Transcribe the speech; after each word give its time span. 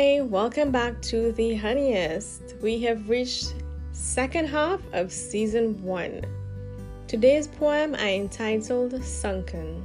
Hi, 0.00 0.22
welcome 0.22 0.70
back 0.70 1.02
to 1.12 1.30
the 1.32 1.54
Honeyest. 1.56 2.54
We 2.62 2.80
have 2.84 3.10
reached 3.10 3.52
second 3.92 4.46
half 4.46 4.80
of 4.94 5.12
season 5.12 5.82
1. 5.82 6.24
Today's 7.06 7.46
poem 7.46 7.94
I 7.94 8.14
entitled 8.14 9.04
Sunken. 9.04 9.84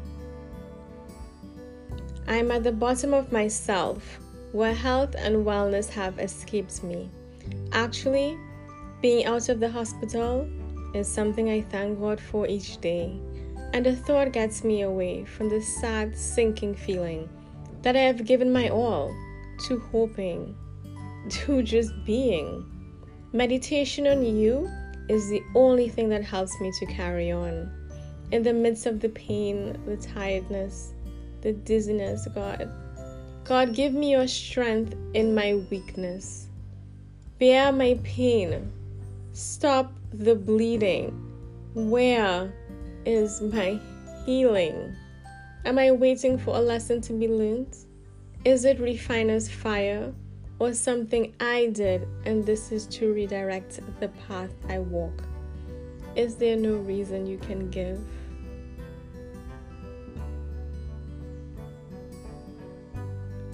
I 2.30 2.38
am 2.38 2.50
at 2.50 2.64
the 2.64 2.72
bottom 2.72 3.14
of 3.14 3.34
myself, 3.34 4.22
where 4.54 4.74
health 4.74 5.16
and 5.18 5.46
wellness 5.46 5.90
have 5.90 6.18
escaped 6.18 6.82
me. 6.82 7.10
Actually, 7.74 8.38
being 9.02 9.26
out 9.26 9.50
of 9.50 9.60
the 9.60 9.70
hospital 9.70 10.48
is 10.94 11.10
something 11.10 11.50
I 11.50 11.60
thank 11.60 12.00
God 12.00 12.22
for 12.22 12.48
each 12.48 12.80
day, 12.80 13.20
and 13.74 13.86
the 13.86 13.98
thought 13.98 14.32
gets 14.32 14.64
me 14.64 14.84
away 14.84 15.26
from 15.26 15.50
the 15.50 15.60
sad, 15.60 16.18
sinking 16.18 16.74
feeling 16.74 17.28
that 17.82 17.98
I 17.98 18.04
have 18.08 18.24
given 18.24 18.54
my 18.54 18.70
all 18.70 19.14
to 19.68 19.80
hoping, 19.80 20.56
to 21.30 21.64
just 21.64 21.92
being. 22.06 22.66
Meditation 23.34 24.08
on 24.08 24.26
you 24.26 24.70
is 25.10 25.30
the 25.30 25.42
only 25.56 25.90
thing 25.90 26.10
that 26.10 26.24
helps 26.24 26.60
me 26.62 26.72
to 26.80 26.86
carry 26.86 27.32
on. 27.32 27.72
In 28.32 28.44
the 28.44 28.54
midst 28.54 28.86
of 28.86 29.00
the 29.00 29.10
pain, 29.10 29.80
the 29.86 29.98
tiredness, 29.98 30.94
the 31.42 31.54
dizziness, 31.54 32.28
God. 32.34 32.70
God, 33.44 33.76
give 33.76 33.94
me 33.94 34.12
your 34.12 34.28
strength 34.28 34.96
in 35.14 35.36
my 35.36 35.56
weakness. 35.70 36.48
Bear 37.38 37.72
my 37.72 38.00
pain. 38.04 38.72
Stop 39.34 39.94
the 40.14 40.36
bleeding. 40.36 41.12
Where 41.74 42.52
is 43.06 43.42
my 43.42 43.80
healing? 44.26 44.96
Am 45.66 45.78
I 45.78 45.92
waiting 45.92 46.38
for 46.38 46.56
a 46.56 46.60
lesson 46.60 47.02
to 47.02 47.14
be 47.14 47.28
learned? 47.28 47.76
Is 48.46 48.64
it 48.64 48.80
refiner's 48.80 49.50
fire 49.50 50.14
or 50.60 50.72
something 50.72 51.34
I 51.40 51.66
did 51.74 52.08
and 52.26 52.46
this 52.46 52.72
is 52.72 52.86
to 52.98 53.12
redirect 53.12 53.80
the 54.00 54.10
path 54.28 54.52
I 54.70 54.78
walk? 54.78 55.24
Is 56.16 56.36
there 56.36 56.56
no 56.56 56.76
reason 56.76 57.26
you 57.26 57.40
can 57.40 57.72
give? 57.72 58.00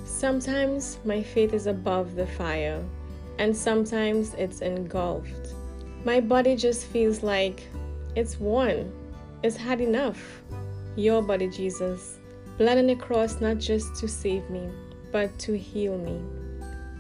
Sometimes 0.03 0.98
my 1.05 1.23
faith 1.23 1.53
is 1.53 1.67
above 1.67 2.16
the 2.16 2.28
fire, 2.28 2.83
and 3.39 3.55
sometimes 3.55 4.33
it's 4.33 4.59
engulfed. 4.59 5.55
My 6.03 6.20
body 6.20 6.58
just 6.58 6.86
feels 6.86 7.23
like 7.23 7.64
it's 8.17 8.42
worn, 8.42 8.92
it's 9.42 9.55
had 9.55 9.80
enough. 9.80 10.42
Your 10.98 11.22
body, 11.22 11.48
Jesus 11.48 12.20
bled 12.57 12.77
on 12.77 12.88
the 12.88 12.95
cross 12.95 13.41
not 13.41 13.57
just 13.57 13.95
to 13.95 14.07
save 14.07 14.49
me, 14.49 14.69
but 15.11 15.38
to 15.39 15.57
heal 15.57 15.97
me, 15.97 16.21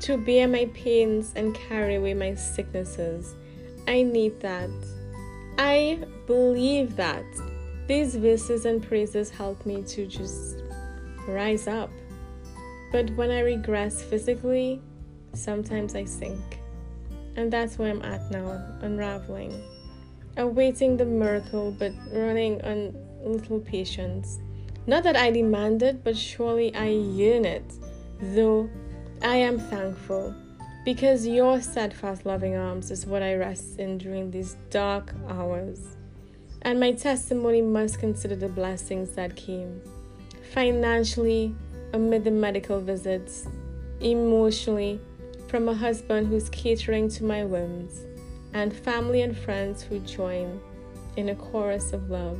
to 0.01 0.17
bear 0.17 0.47
my 0.47 0.65
pains 0.73 1.33
and 1.35 1.55
carry 1.55 1.95
away 1.95 2.13
my 2.13 2.35
sicknesses. 2.35 3.35
I 3.87 4.03
need 4.03 4.39
that. 4.41 4.69
I 5.57 6.03
believe 6.27 6.95
that. 6.95 7.25
These 7.87 8.15
verses 8.15 8.65
and 8.65 8.81
praises 8.81 9.29
help 9.29 9.65
me 9.65 9.83
to 9.83 10.05
just 10.05 10.57
rise 11.27 11.67
up. 11.67 11.89
But 12.91 13.09
when 13.11 13.31
I 13.31 13.39
regress 13.39 14.01
physically, 14.01 14.81
sometimes 15.33 15.95
I 15.95 16.05
sink. 16.05 16.59
And 17.35 17.51
that's 17.51 17.77
where 17.77 17.89
I'm 17.89 18.01
at 18.01 18.29
now, 18.31 18.61
unraveling. 18.81 19.63
Awaiting 20.37 20.97
the 20.97 21.05
miracle, 21.05 21.75
but 21.77 21.91
running 22.11 22.61
on 22.63 22.95
little 23.23 23.59
patience 23.59 24.39
not 24.87 25.03
that 25.03 25.15
I 25.15 25.31
demand 25.31 25.83
it, 25.83 26.03
but 26.03 26.17
surely 26.17 26.73
I 26.75 26.87
yearn 26.87 27.45
it, 27.45 27.73
though 28.19 28.69
I 29.21 29.35
am 29.37 29.59
thankful 29.59 30.35
because 30.83 31.27
your 31.27 31.61
steadfast 31.61 32.25
loving 32.25 32.55
arms 32.55 32.89
is 32.89 33.05
what 33.05 33.21
I 33.21 33.35
rest 33.35 33.79
in 33.79 33.99
during 33.99 34.31
these 34.31 34.57
dark 34.71 35.13
hours. 35.29 35.95
And 36.63 36.79
my 36.79 36.91
testimony 36.91 37.61
must 37.61 37.99
consider 37.99 38.35
the 38.35 38.47
blessings 38.47 39.11
that 39.11 39.35
came 39.35 39.81
financially, 40.53 41.55
amid 41.93 42.23
the 42.23 42.31
medical 42.31 42.81
visits, 42.81 43.47
emotionally, 43.99 44.99
from 45.47 45.69
a 45.69 45.73
husband 45.73 46.27
who's 46.27 46.49
catering 46.49 47.09
to 47.09 47.23
my 47.23 47.43
whims, 47.43 48.05
and 48.53 48.73
family 48.73 49.21
and 49.21 49.37
friends 49.37 49.81
who 49.83 49.99
join 49.99 50.59
in 51.15 51.29
a 51.29 51.35
chorus 51.35 51.93
of 51.93 52.09
love 52.09 52.39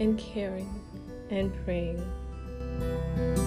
and 0.00 0.18
caring 0.18 0.68
and 1.30 1.52
praying. 1.64 3.37